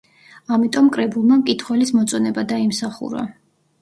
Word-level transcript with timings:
ამიტომ 0.55 0.87
კრებულმა 0.95 1.37
მკითხველის 1.41 1.93
მოწონება 1.99 2.47
დაიმსახურა. 2.53 3.29